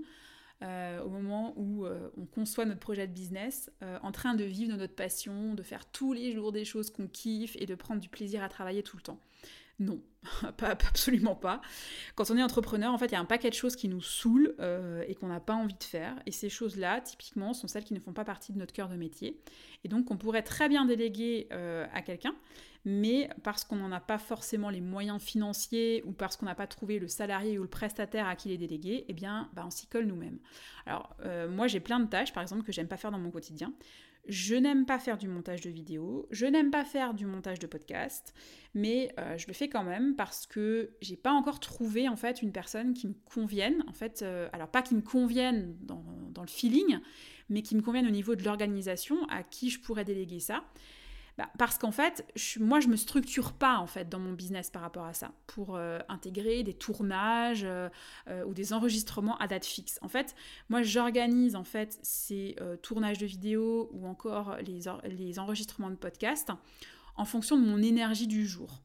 euh, 0.61 1.01
au 1.03 1.09
moment 1.09 1.53
où 1.57 1.85
on 1.85 2.25
conçoit 2.25 2.65
notre 2.65 2.79
projet 2.79 3.07
de 3.07 3.13
business, 3.13 3.71
en 4.01 4.11
train 4.11 4.33
de 4.35 4.43
vivre 4.43 4.73
de 4.73 4.77
notre 4.77 4.95
passion, 4.95 5.53
de 5.53 5.63
faire 5.63 5.85
tous 5.85 6.13
les 6.13 6.31
jours 6.31 6.51
des 6.51 6.65
choses 6.65 6.89
qu'on 6.89 7.07
kiffe 7.07 7.55
et 7.59 7.65
de 7.65 7.75
prendre 7.75 8.01
du 8.01 8.09
plaisir 8.09 8.43
à 8.43 8.49
travailler 8.49 8.83
tout 8.83 8.97
le 8.97 9.03
temps. 9.03 9.19
Non, 9.79 10.01
pas, 10.57 10.71
absolument 10.71 11.35
pas. 11.35 11.61
Quand 12.15 12.29
on 12.29 12.37
est 12.37 12.43
entrepreneur, 12.43 12.93
en 12.93 12.97
fait, 12.97 13.07
il 13.07 13.11
y 13.13 13.15
a 13.15 13.19
un 13.19 13.25
paquet 13.25 13.49
de 13.49 13.55
choses 13.55 13.75
qui 13.75 13.87
nous 13.87 14.01
saoulent 14.01 14.55
euh, 14.59 15.03
et 15.07 15.15
qu'on 15.15 15.27
n'a 15.27 15.39
pas 15.39 15.53
envie 15.53 15.73
de 15.73 15.83
faire. 15.83 16.15
Et 16.25 16.31
ces 16.31 16.49
choses-là, 16.49 17.01
typiquement, 17.01 17.53
sont 17.53 17.67
celles 17.67 17.85
qui 17.85 17.93
ne 17.93 17.99
font 17.99 18.13
pas 18.13 18.25
partie 18.25 18.51
de 18.51 18.57
notre 18.57 18.73
cœur 18.73 18.89
de 18.89 18.95
métier. 18.95 19.39
Et 19.85 19.87
donc, 19.87 20.11
on 20.11 20.17
pourrait 20.17 20.43
très 20.43 20.67
bien 20.67 20.85
déléguer 20.85 21.47
euh, 21.51 21.87
à 21.93 22.01
quelqu'un, 22.01 22.35
mais 22.85 23.29
parce 23.43 23.63
qu'on 23.63 23.75
n'en 23.75 23.91
a 23.91 23.99
pas 23.99 24.17
forcément 24.17 24.69
les 24.69 24.81
moyens 24.81 25.21
financiers 25.21 26.03
ou 26.05 26.11
parce 26.11 26.37
qu'on 26.37 26.45
n'a 26.45 26.55
pas 26.55 26.67
trouvé 26.67 26.99
le 26.99 27.07
salarié 27.07 27.59
ou 27.59 27.63
le 27.63 27.69
prestataire 27.69 28.27
à 28.27 28.35
qui 28.35 28.49
les 28.49 28.57
déléguer, 28.57 29.05
eh 29.07 29.13
bien, 29.13 29.49
bah, 29.53 29.63
on 29.65 29.69
s'y 29.69 29.87
colle 29.87 30.05
nous-mêmes. 30.05 30.39
Alors, 30.85 31.15
euh, 31.25 31.49
moi, 31.49 31.67
j'ai 31.67 31.79
plein 31.79 31.99
de 31.99 32.07
tâches, 32.07 32.33
par 32.33 32.41
exemple, 32.41 32.63
que 32.63 32.71
j'aime 32.71 32.87
pas 32.87 32.97
faire 32.97 33.11
dans 33.11 33.19
mon 33.19 33.31
quotidien. 33.31 33.73
Je 34.27 34.53
n'aime 34.53 34.85
pas 34.85 34.99
faire 34.99 35.17
du 35.17 35.27
montage 35.27 35.61
de 35.61 35.69
vidéos, 35.69 36.27
je 36.29 36.45
n'aime 36.45 36.69
pas 36.69 36.85
faire 36.85 37.13
du 37.13 37.25
montage 37.25 37.57
de 37.57 37.65
podcast, 37.65 38.33
mais 38.75 39.11
euh, 39.17 39.37
je 39.37 39.47
le 39.47 39.53
fais 39.53 39.69
quand 39.69 39.83
même 39.83 40.15
parce 40.15 40.45
que 40.45 40.91
j'ai 41.01 41.15
pas 41.15 41.31
encore 41.31 41.59
trouvé 41.59 42.07
en 42.07 42.15
fait 42.15 42.43
une 42.43 42.51
personne 42.51 42.93
qui 42.93 43.07
me 43.07 43.15
convienne. 43.33 43.83
En 43.87 43.93
fait, 43.93 44.21
euh, 44.21 44.47
alors 44.53 44.67
pas 44.67 44.83
qui 44.83 44.93
me 44.93 45.01
convienne 45.01 45.75
dans, 45.81 46.03
dans, 46.31 46.43
le 46.43 46.47
feeling, 46.47 46.99
mais 47.49 47.63
qui 47.63 47.75
me 47.75 47.81
convienne 47.81 48.05
au 48.05 48.11
niveau 48.11 48.35
de 48.35 48.43
l'organisation, 48.43 49.25
à 49.29 49.41
qui 49.41 49.71
je 49.71 49.79
pourrais 49.79 50.05
déléguer 50.05 50.39
ça. 50.39 50.63
Bah, 51.39 51.49
parce 51.57 51.77
qu'en 51.77 51.93
fait, 51.93 52.29
moi, 52.59 52.81
je 52.81 52.89
me 52.89 52.97
structure 52.97 53.53
pas 53.53 53.77
en 53.77 53.87
fait 53.87 54.09
dans 54.09 54.19
mon 54.19 54.33
business 54.33 54.69
par 54.69 54.81
rapport 54.81 55.05
à 55.05 55.13
ça 55.13 55.31
pour 55.47 55.77
euh, 55.77 55.99
intégrer 56.09 56.63
des 56.63 56.73
tournages 56.73 57.63
euh, 57.63 57.87
euh, 58.27 58.43
ou 58.43 58.53
des 58.53 58.73
enregistrements 58.73 59.37
à 59.37 59.47
date 59.47 59.65
fixe. 59.65 59.99
En 60.01 60.09
fait, 60.09 60.35
moi, 60.67 60.83
j'organise 60.83 61.55
en 61.55 61.63
fait 61.63 61.97
ces 62.01 62.57
tournages 62.81 63.19
de 63.19 63.25
vidéos 63.25 63.89
ou 63.93 64.05
encore 64.05 64.57
les, 64.57 64.81
les 65.05 65.39
enregistrements 65.39 65.89
de 65.89 65.95
podcasts 65.95 66.51
en 67.15 67.23
fonction 67.23 67.57
de 67.57 67.65
mon 67.65 67.81
énergie 67.81 68.27
du 68.27 68.45
jour. 68.45 68.81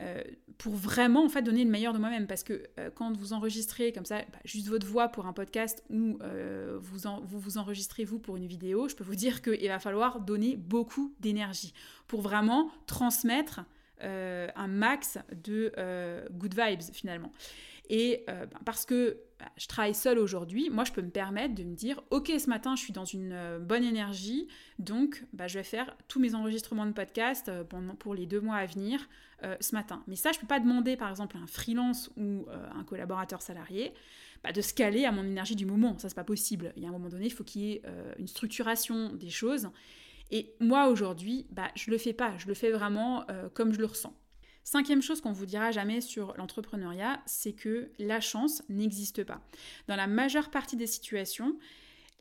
Euh, 0.00 0.22
pour 0.58 0.74
vraiment 0.74 1.24
en 1.24 1.28
fait 1.28 1.42
donner 1.42 1.62
le 1.62 1.70
meilleur 1.70 1.92
de 1.92 1.98
moi-même 1.98 2.26
parce 2.26 2.42
que 2.42 2.64
euh, 2.80 2.90
quand 2.92 3.16
vous 3.16 3.32
enregistrez 3.32 3.92
comme 3.92 4.04
ça 4.04 4.18
bah, 4.32 4.38
juste 4.44 4.66
votre 4.66 4.88
voix 4.88 5.06
pour 5.06 5.26
un 5.26 5.32
podcast 5.32 5.84
ou 5.88 6.18
euh, 6.22 6.78
vous, 6.80 7.08
vous, 7.22 7.38
vous 7.38 7.58
enregistrez 7.58 8.02
vous 8.04 8.18
pour 8.18 8.36
une 8.36 8.46
vidéo, 8.46 8.88
je 8.88 8.96
peux 8.96 9.04
vous 9.04 9.14
dire 9.14 9.40
qu'il 9.42 9.68
va 9.68 9.78
falloir 9.78 10.18
donner 10.18 10.56
beaucoup 10.56 11.14
d'énergie 11.20 11.72
pour 12.08 12.22
vraiment 12.22 12.70
transmettre 12.86 13.60
un 14.00 14.66
max 14.66 15.18
de 15.32 15.72
good 16.32 16.54
vibes 16.54 16.82
finalement. 16.92 17.30
Et 17.88 18.24
bah, 18.26 18.46
parce 18.66 18.84
que 18.84 19.18
je 19.56 19.66
travaille 19.66 19.94
seule 19.94 20.18
aujourd'hui, 20.18 20.70
moi 20.70 20.84
je 20.84 20.92
peux 20.92 21.02
me 21.02 21.10
permettre 21.10 21.54
de 21.54 21.62
me 21.64 21.74
dire 21.74 22.02
ok 22.10 22.32
ce 22.38 22.48
matin 22.48 22.76
je 22.76 22.82
suis 22.82 22.92
dans 22.92 23.04
une 23.04 23.32
euh, 23.32 23.58
bonne 23.58 23.84
énergie, 23.84 24.48
donc 24.78 25.24
bah, 25.32 25.46
je 25.46 25.58
vais 25.58 25.64
faire 25.64 25.96
tous 26.08 26.20
mes 26.20 26.34
enregistrements 26.34 26.86
de 26.86 26.92
podcast 26.92 27.48
euh, 27.48 27.64
pour 27.98 28.14
les 28.14 28.26
deux 28.26 28.40
mois 28.40 28.56
à 28.56 28.66
venir 28.66 29.08
euh, 29.42 29.56
ce 29.60 29.74
matin. 29.74 30.02
Mais 30.06 30.16
ça 30.16 30.32
je 30.32 30.38
peux 30.38 30.46
pas 30.46 30.60
demander 30.60 30.96
par 30.96 31.10
exemple 31.10 31.36
à 31.36 31.40
un 31.40 31.46
freelance 31.46 32.10
ou 32.16 32.46
un 32.74 32.84
collaborateur 32.84 33.42
salarié 33.42 33.92
bah, 34.42 34.52
de 34.52 34.60
se 34.60 34.74
caler 34.74 35.04
à 35.04 35.12
mon 35.12 35.24
énergie 35.24 35.56
du 35.56 35.66
moment, 35.66 35.98
ça 35.98 36.08
c'est 36.08 36.14
pas 36.14 36.24
possible. 36.24 36.72
Il 36.76 36.82
y 36.82 36.86
a 36.86 36.88
un 36.88 36.92
moment 36.92 37.08
donné 37.08 37.26
il 37.26 37.32
faut 37.32 37.44
qu'il 37.44 37.62
y 37.62 37.72
ait 37.72 37.82
une 38.18 38.28
structuration 38.28 39.12
des 39.14 39.30
choses. 39.30 39.70
Et 40.30 40.54
moi 40.58 40.88
aujourd'hui, 40.88 41.46
bah, 41.50 41.70
je 41.74 41.90
le 41.90 41.98
fais 41.98 42.12
pas, 42.12 42.36
je 42.38 42.46
le 42.46 42.54
fais 42.54 42.70
vraiment 42.70 43.26
comme 43.54 43.72
je 43.72 43.78
le 43.78 43.86
ressens. 43.86 44.14
Cinquième 44.64 45.02
chose 45.02 45.20
qu'on 45.20 45.32
vous 45.32 45.44
dira 45.44 45.70
jamais 45.72 46.00
sur 46.00 46.34
l'entrepreneuriat, 46.38 47.22
c'est 47.26 47.52
que 47.52 47.90
la 47.98 48.20
chance 48.20 48.62
n'existe 48.70 49.22
pas. 49.22 49.42
Dans 49.88 49.96
la 49.96 50.06
majeure 50.06 50.50
partie 50.50 50.76
des 50.76 50.86
situations, 50.86 51.58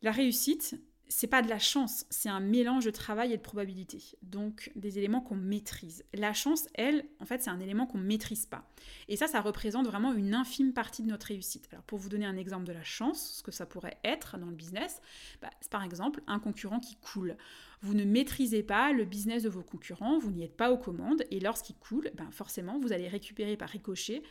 la 0.02 0.12
réussite, 0.12 0.76
c'est 1.10 1.28
pas 1.28 1.42
de 1.42 1.50
la 1.50 1.60
chance, 1.60 2.06
c'est 2.10 2.30
un 2.30 2.40
mélange 2.40 2.86
de 2.86 2.92
travail 2.92 3.34
et 3.34 3.38
de 3.38 3.42
probabilité. 3.42 4.02
Donc 4.22 4.72
des 4.76 4.98
éléments 4.98 5.22
qu'on 5.22 5.36
maîtrise. 5.36 6.04
La 6.14 6.34
chance, 6.34 6.68
elle, 6.74 7.06
en 7.20 7.26
fait, 7.26 7.44
c'est 7.44 7.50
un 7.50 7.60
élément 7.60 7.86
qu'on 7.86 7.98
maîtrise 7.98 8.46
pas. 8.46 8.68
Et 9.08 9.16
ça, 9.16 9.28
ça 9.28 9.42
représente 9.42 9.86
vraiment 9.86 10.14
une 10.14 10.34
infime 10.34 10.74
partie 10.74 11.04
de 11.04 11.08
notre 11.08 11.28
réussite. 11.28 11.68
Alors 11.72 11.84
pour 11.84 12.00
vous 12.00 12.10
donner 12.10 12.26
un 12.26 12.38
exemple 12.38 12.66
de 12.66 12.72
la 12.72 12.84
chance, 12.84 13.36
ce 13.38 13.44
que 13.44 13.52
ça 13.52 13.66
pourrait 13.66 14.00
être 14.04 14.38
dans 14.38 14.48
le 14.48 14.56
business, 14.56 15.02
bah, 15.42 15.50
c'est 15.62 15.72
par 15.72 15.84
exemple 15.84 16.22
un 16.28 16.40
concurrent 16.40 16.80
qui 16.80 16.96
coule. 16.96 17.38
Vous 17.82 17.94
ne 17.94 18.06
maîtrisez 18.06 18.64
pas 18.64 18.94
le 18.94 19.06
business 19.06 19.44
de 19.44 19.50
vos 19.50 19.64
concurrents, 19.64 20.18
vous 20.18 20.32
n'y 20.32 20.44
êtes 20.44 20.58
pas 20.58 20.72
aux 20.72 20.78
commandes, 20.78 21.24
et 21.32 21.40
lorsqu'il 21.40 21.76
coule, 21.76 22.12
ben 22.16 22.32
forcément, 22.32 22.80
vous 22.80 22.94
allez 22.94 23.08
récupérer 23.08 23.58
par 23.58 23.70
ricochet 23.70 24.24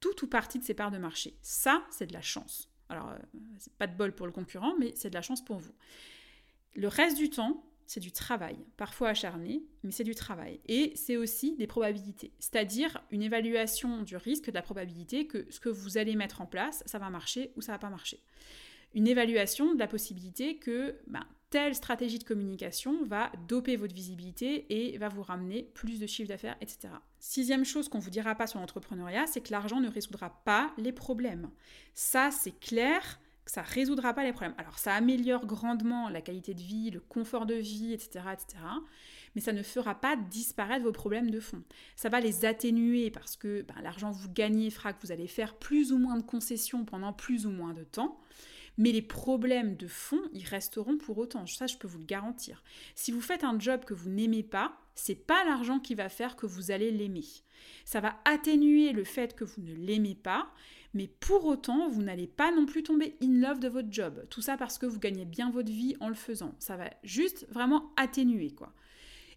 tout 0.00 0.24
ou 0.24 0.26
partie 0.26 0.58
de 0.58 0.64
ses 0.64 0.74
parts 0.74 0.90
de 0.90 0.98
marché. 0.98 1.36
Ça, 1.42 1.84
c'est 1.90 2.06
de 2.06 2.12
la 2.12 2.22
chance. 2.22 2.69
Alors, 2.90 3.10
euh, 3.10 3.38
pas 3.78 3.86
de 3.86 3.96
bol 3.96 4.12
pour 4.12 4.26
le 4.26 4.32
concurrent, 4.32 4.74
mais 4.78 4.92
c'est 4.94 5.10
de 5.10 5.14
la 5.14 5.22
chance 5.22 5.42
pour 5.42 5.56
vous. 5.56 5.72
Le 6.74 6.88
reste 6.88 7.16
du 7.16 7.30
temps, 7.30 7.64
c'est 7.86 8.00
du 8.00 8.12
travail, 8.12 8.56
parfois 8.76 9.08
acharné, 9.08 9.64
mais 9.82 9.90
c'est 9.90 10.04
du 10.04 10.14
travail. 10.14 10.60
Et 10.66 10.92
c'est 10.94 11.16
aussi 11.16 11.56
des 11.56 11.66
probabilités, 11.66 12.32
c'est-à-dire 12.38 13.02
une 13.10 13.22
évaluation 13.22 14.02
du 14.02 14.16
risque, 14.16 14.46
de 14.46 14.54
la 14.54 14.62
probabilité 14.62 15.26
que 15.26 15.46
ce 15.50 15.58
que 15.58 15.68
vous 15.68 15.98
allez 15.98 16.14
mettre 16.14 16.40
en 16.40 16.46
place, 16.46 16.84
ça 16.86 16.98
va 16.98 17.10
marcher 17.10 17.52
ou 17.56 17.62
ça 17.62 17.72
va 17.72 17.78
pas 17.78 17.90
marcher. 17.90 18.20
Une 18.94 19.08
évaluation 19.08 19.74
de 19.74 19.78
la 19.78 19.88
possibilité 19.88 20.58
que 20.58 20.96
ben, 21.06 21.26
telle 21.50 21.74
stratégie 21.74 22.18
de 22.18 22.24
communication 22.24 23.04
va 23.04 23.30
doper 23.48 23.76
votre 23.76 23.94
visibilité 23.94 24.66
et 24.70 24.96
va 24.98 25.08
vous 25.08 25.22
ramener 25.22 25.64
plus 25.74 25.98
de 25.98 26.06
chiffre 26.06 26.28
d'affaires, 26.28 26.56
etc. 26.60 26.88
Sixième 27.18 27.64
chose 27.64 27.88
qu'on 27.88 27.98
ne 27.98 28.02
vous 28.02 28.10
dira 28.10 28.36
pas 28.36 28.46
sur 28.46 28.60
l'entrepreneuriat, 28.60 29.26
c'est 29.26 29.40
que 29.40 29.50
l'argent 29.50 29.80
ne 29.80 29.88
résoudra 29.88 30.30
pas 30.44 30.72
les 30.78 30.92
problèmes. 30.92 31.50
Ça, 31.92 32.30
c'est 32.30 32.58
clair 32.58 33.20
que 33.44 33.50
ça 33.50 33.62
résoudra 33.62 34.14
pas 34.14 34.22
les 34.22 34.32
problèmes. 34.32 34.54
Alors, 34.58 34.78
ça 34.78 34.94
améliore 34.94 35.44
grandement 35.44 36.08
la 36.08 36.20
qualité 36.20 36.54
de 36.54 36.60
vie, 36.60 36.90
le 36.90 37.00
confort 37.00 37.46
de 37.46 37.54
vie, 37.54 37.92
etc.. 37.92 38.20
Mais 39.34 39.40
ça 39.40 39.52
ne 39.52 39.62
fera 39.62 39.94
pas 39.94 40.16
disparaître 40.16 40.84
vos 40.84 40.92
problèmes 40.92 41.30
de 41.30 41.40
fond. 41.40 41.62
Ça 41.96 42.08
va 42.08 42.20
les 42.20 42.44
atténuer 42.44 43.10
parce 43.10 43.36
que 43.36 43.62
ben, 43.62 43.76
l'argent 43.82 44.12
que 44.12 44.18
vous 44.18 44.32
gagnez 44.32 44.70
fera 44.70 44.92
que 44.92 45.00
vous 45.04 45.12
allez 45.12 45.26
faire 45.26 45.54
plus 45.56 45.92
ou 45.92 45.98
moins 45.98 46.16
de 46.16 46.22
concessions 46.22 46.84
pendant 46.84 47.12
plus 47.12 47.46
ou 47.46 47.50
moins 47.50 47.74
de 47.74 47.84
temps. 47.84 48.20
Mais 48.80 48.92
les 48.92 49.02
problèmes 49.02 49.76
de 49.76 49.86
fond, 49.86 50.22
ils 50.32 50.46
resteront 50.46 50.96
pour 50.96 51.18
autant. 51.18 51.44
Ça, 51.44 51.66
je 51.66 51.76
peux 51.76 51.86
vous 51.86 51.98
le 51.98 52.06
garantir. 52.06 52.62
Si 52.94 53.12
vous 53.12 53.20
faites 53.20 53.44
un 53.44 53.60
job 53.60 53.84
que 53.84 53.92
vous 53.92 54.08
n'aimez 54.08 54.42
pas, 54.42 54.74
c'est 54.94 55.26
pas 55.26 55.44
l'argent 55.44 55.80
qui 55.80 55.94
va 55.94 56.08
faire 56.08 56.34
que 56.34 56.46
vous 56.46 56.70
allez 56.70 56.90
l'aimer. 56.90 57.26
Ça 57.84 58.00
va 58.00 58.16
atténuer 58.24 58.92
le 58.92 59.04
fait 59.04 59.36
que 59.36 59.44
vous 59.44 59.60
ne 59.60 59.74
l'aimez 59.74 60.14
pas, 60.14 60.50
mais 60.94 61.08
pour 61.08 61.44
autant, 61.44 61.90
vous 61.90 62.00
n'allez 62.00 62.26
pas 62.26 62.52
non 62.52 62.64
plus 62.64 62.82
tomber 62.82 63.18
in 63.22 63.42
love 63.42 63.60
de 63.60 63.68
votre 63.68 63.92
job. 63.92 64.26
Tout 64.30 64.40
ça 64.40 64.56
parce 64.56 64.78
que 64.78 64.86
vous 64.86 64.98
gagnez 64.98 65.26
bien 65.26 65.50
votre 65.50 65.70
vie 65.70 65.94
en 66.00 66.08
le 66.08 66.14
faisant. 66.14 66.54
Ça 66.58 66.78
va 66.78 66.88
juste 67.02 67.46
vraiment 67.50 67.92
atténuer, 67.98 68.52
quoi. 68.52 68.72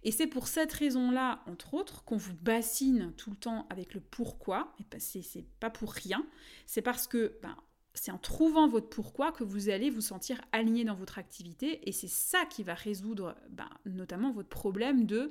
Et 0.05 0.11
c'est 0.11 0.27
pour 0.27 0.47
cette 0.47 0.71
raison-là, 0.71 1.43
entre 1.47 1.73
autres, 1.73 2.05
qu'on 2.05 2.15
vous 2.15 2.35
bassine 2.35 3.11
tout 3.17 3.31
le 3.31 3.35
temps 3.35 3.67
avec 3.69 3.93
le 3.93 3.99
pourquoi. 3.99 4.73
Et 4.79 4.99
c'est 4.99 5.45
pas 5.59 5.69
pour 5.69 5.91
rien. 5.91 6.25
C'est 6.65 6.81
parce 6.81 7.07
que 7.07 7.37
ben, 7.41 7.57
c'est 7.93 8.11
en 8.11 8.17
trouvant 8.17 8.67
votre 8.67 8.89
pourquoi 8.89 9.31
que 9.31 9.43
vous 9.43 9.69
allez 9.69 9.89
vous 9.89 10.01
sentir 10.01 10.41
aligné 10.51 10.83
dans 10.83 10.95
votre 10.95 11.19
activité 11.19 11.87
et 11.87 11.91
c'est 11.91 12.09
ça 12.09 12.45
qui 12.45 12.63
va 12.63 12.73
résoudre 12.73 13.35
ben, 13.49 13.69
notamment 13.85 14.31
votre 14.31 14.49
problème 14.49 15.05
de 15.05 15.29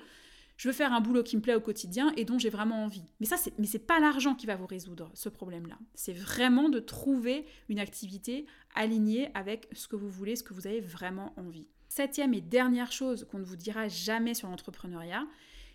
je 0.56 0.68
veux 0.68 0.74
faire 0.74 0.92
un 0.92 1.00
boulot 1.00 1.22
qui 1.22 1.36
me 1.36 1.42
plaît 1.42 1.54
au 1.54 1.60
quotidien 1.60 2.12
et 2.16 2.24
dont 2.24 2.38
j'ai 2.38 2.50
vraiment 2.50 2.84
envie. 2.84 3.02
Mais 3.18 3.26
ça, 3.26 3.36
c'est, 3.36 3.58
mais 3.58 3.66
c'est 3.66 3.80
pas 3.80 3.98
l'argent 3.98 4.34
qui 4.34 4.46
va 4.46 4.54
vous 4.54 4.66
résoudre 4.66 5.10
ce 5.14 5.28
problème-là. 5.28 5.76
C'est 5.94 6.12
vraiment 6.12 6.68
de 6.68 6.78
trouver 6.78 7.46
une 7.68 7.80
activité 7.80 8.46
alignée 8.74 9.30
avec 9.34 9.66
ce 9.72 9.88
que 9.88 9.96
vous 9.96 10.10
voulez, 10.10 10.36
ce 10.36 10.44
que 10.44 10.54
vous 10.54 10.66
avez 10.66 10.80
vraiment 10.80 11.32
envie. 11.36 11.66
Septième 11.88 12.32
et 12.32 12.40
dernière 12.40 12.92
chose 12.92 13.26
qu'on 13.30 13.38
ne 13.38 13.44
vous 13.44 13.56
dira 13.56 13.88
jamais 13.88 14.34
sur 14.34 14.48
l'entrepreneuriat, 14.48 15.26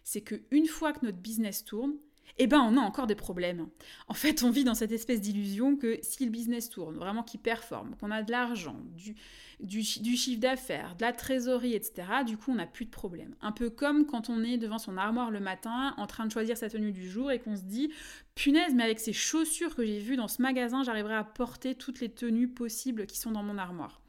c'est 0.03 0.21
que 0.21 0.41
une 0.51 0.67
fois 0.67 0.93
que 0.93 1.05
notre 1.05 1.17
business 1.17 1.65
tourne, 1.65 1.95
eh 2.39 2.47
ben 2.47 2.59
on 2.59 2.77
a 2.77 2.81
encore 2.81 3.07
des 3.07 3.15
problèmes. 3.15 3.67
En 4.07 4.13
fait, 4.13 4.43
on 4.43 4.51
vit 4.51 4.63
dans 4.63 4.75
cette 4.75 4.91
espèce 4.91 5.21
d'illusion 5.21 5.75
que 5.75 5.99
si 6.01 6.25
le 6.25 6.31
business 6.31 6.69
tourne, 6.69 6.95
vraiment 6.95 7.23
qu'il 7.23 7.39
performe, 7.39 7.95
qu'on 7.99 8.11
a 8.11 8.21
de 8.21 8.31
l'argent, 8.31 8.75
du, 8.95 9.15
du, 9.59 9.83
chiffre 9.83 10.39
d'affaires, 10.39 10.95
de 10.95 11.01
la 11.01 11.13
trésorerie, 11.13 11.73
etc., 11.73 12.07
du 12.25 12.37
coup, 12.37 12.51
on 12.51 12.55
n'a 12.55 12.67
plus 12.67 12.85
de 12.85 12.91
problème. 12.91 13.35
Un 13.41 13.51
peu 13.51 13.69
comme 13.69 14.05
quand 14.05 14.29
on 14.29 14.43
est 14.43 14.57
devant 14.57 14.77
son 14.77 14.97
armoire 14.97 15.31
le 15.31 15.39
matin, 15.39 15.95
en 15.97 16.05
train 16.05 16.25
de 16.25 16.31
choisir 16.31 16.57
sa 16.57 16.69
tenue 16.69 16.91
du 16.91 17.09
jour 17.09 17.31
et 17.31 17.39
qu'on 17.39 17.55
se 17.55 17.63
dit, 17.63 17.91
punaise, 18.35 18.73
mais 18.75 18.83
avec 18.83 18.99
ces 18.99 19.13
chaussures 19.13 19.75
que 19.75 19.83
j'ai 19.83 19.99
vues 19.99 20.15
dans 20.15 20.27
ce 20.27 20.41
magasin, 20.41 20.83
j'arriverai 20.83 21.15
à 21.15 21.23
porter 21.23 21.73
toutes 21.73 21.99
les 22.01 22.09
tenues 22.09 22.49
possibles 22.49 23.07
qui 23.07 23.17
sont 23.17 23.31
dans 23.31 23.43
mon 23.43 23.57
armoire. 23.57 24.01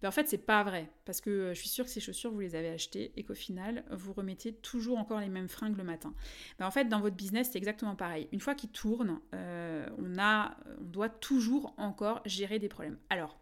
Ben, 0.00 0.08
en 0.08 0.12
fait, 0.12 0.28
c'est 0.28 0.38
pas 0.38 0.62
vrai, 0.62 0.90
parce 1.04 1.20
que 1.20 1.30
euh, 1.30 1.54
je 1.54 1.58
suis 1.58 1.68
sûre 1.68 1.84
que 1.84 1.90
ces 1.90 2.00
chaussures, 2.00 2.30
vous 2.30 2.40
les 2.40 2.54
avez 2.54 2.68
achetées 2.68 3.12
et 3.16 3.24
qu'au 3.24 3.34
final, 3.34 3.84
vous 3.90 4.12
remettez 4.12 4.52
toujours 4.52 4.98
encore 4.98 5.20
les 5.20 5.28
mêmes 5.28 5.48
fringues 5.48 5.76
le 5.76 5.84
matin. 5.84 6.14
En 6.60 6.70
fait, 6.70 6.84
dans 6.84 7.00
votre 7.00 7.16
business, 7.16 7.50
c'est 7.52 7.58
exactement 7.58 7.96
pareil. 7.96 8.28
Une 8.32 8.40
fois 8.40 8.54
qu'il 8.54 8.70
tourne, 8.70 9.20
euh, 9.34 9.88
on, 9.98 10.18
a, 10.18 10.56
on 10.80 10.84
doit 10.84 11.08
toujours 11.08 11.74
encore 11.78 12.22
gérer 12.26 12.58
des 12.58 12.68
problèmes. 12.68 12.98
Alors, 13.10 13.40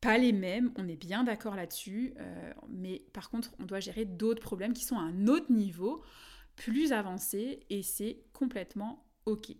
pas 0.00 0.18
les 0.18 0.32
mêmes, 0.32 0.72
on 0.76 0.88
est 0.88 0.96
bien 0.96 1.24
d'accord 1.24 1.54
là-dessus, 1.54 2.14
euh, 2.18 2.52
mais 2.68 3.02
par 3.12 3.30
contre, 3.30 3.54
on 3.60 3.64
doit 3.64 3.80
gérer 3.80 4.04
d'autres 4.04 4.42
problèmes 4.42 4.72
qui 4.72 4.84
sont 4.84 4.96
à 4.96 5.02
un 5.02 5.26
autre 5.28 5.50
niveau, 5.50 6.02
plus 6.56 6.92
avancé, 6.92 7.60
et 7.70 7.82
c'est 7.82 8.18
complètement 8.32 9.04
OK. 9.26 9.52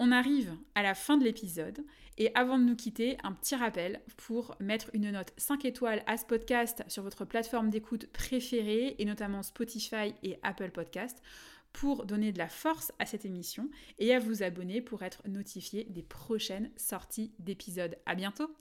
On 0.00 0.12
arrive 0.12 0.56
à 0.74 0.82
la 0.82 0.94
fin 0.94 1.16
de 1.18 1.24
l'épisode 1.24 1.84
et 2.20 2.30
avant 2.34 2.58
de 2.58 2.64
nous 2.64 2.76
quitter, 2.76 3.16
un 3.24 3.32
petit 3.32 3.56
rappel 3.56 4.02
pour 4.18 4.54
mettre 4.60 4.90
une 4.92 5.10
note 5.10 5.32
5 5.38 5.64
étoiles 5.64 6.02
à 6.06 6.18
ce 6.18 6.26
podcast 6.26 6.84
sur 6.86 7.02
votre 7.02 7.24
plateforme 7.24 7.70
d'écoute 7.70 8.06
préférée 8.12 8.94
et 8.98 9.06
notamment 9.06 9.42
Spotify 9.42 10.14
et 10.22 10.38
Apple 10.42 10.70
Podcast 10.70 11.22
pour 11.72 12.04
donner 12.04 12.30
de 12.30 12.38
la 12.38 12.48
force 12.48 12.92
à 12.98 13.06
cette 13.06 13.24
émission 13.24 13.70
et 13.98 14.14
à 14.14 14.18
vous 14.18 14.42
abonner 14.42 14.82
pour 14.82 15.02
être 15.02 15.22
notifié 15.28 15.84
des 15.84 16.02
prochaines 16.02 16.70
sorties 16.76 17.32
d'épisodes. 17.38 17.96
À 18.04 18.14
bientôt! 18.14 18.54